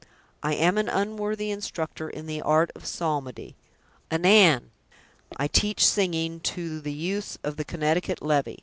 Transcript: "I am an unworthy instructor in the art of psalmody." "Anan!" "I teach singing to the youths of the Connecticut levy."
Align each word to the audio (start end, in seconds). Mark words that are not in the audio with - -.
"I 0.41 0.55
am 0.55 0.79
an 0.79 0.89
unworthy 0.89 1.51
instructor 1.51 2.09
in 2.09 2.25
the 2.25 2.41
art 2.41 2.71
of 2.73 2.87
psalmody." 2.87 3.55
"Anan!" 4.09 4.71
"I 5.37 5.45
teach 5.47 5.85
singing 5.85 6.39
to 6.39 6.79
the 6.81 6.91
youths 6.91 7.37
of 7.43 7.55
the 7.55 7.63
Connecticut 7.65 8.19
levy." 8.23 8.57